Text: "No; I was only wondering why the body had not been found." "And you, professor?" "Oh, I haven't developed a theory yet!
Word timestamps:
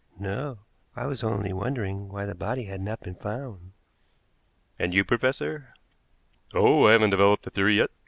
"No; 0.17 0.57
I 0.95 1.05
was 1.05 1.23
only 1.23 1.53
wondering 1.53 2.09
why 2.09 2.25
the 2.25 2.33
body 2.33 2.63
had 2.63 2.81
not 2.81 3.01
been 3.01 3.13
found." 3.13 3.73
"And 4.79 4.95
you, 4.95 5.05
professor?" 5.05 5.75
"Oh, 6.55 6.87
I 6.87 6.93
haven't 6.93 7.11
developed 7.11 7.45
a 7.45 7.51
theory 7.51 7.75
yet! 7.75 7.91